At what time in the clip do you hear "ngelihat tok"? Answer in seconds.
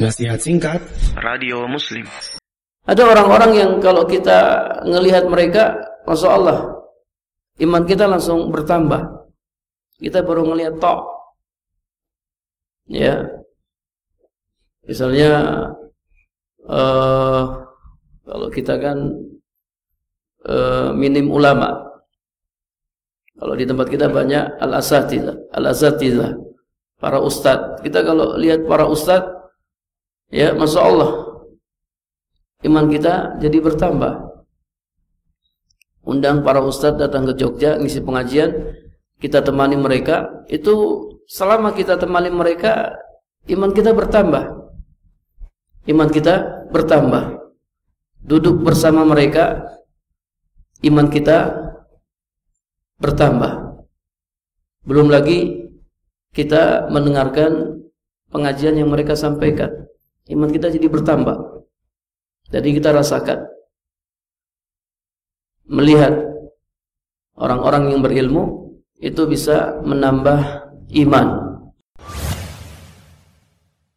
10.48-11.04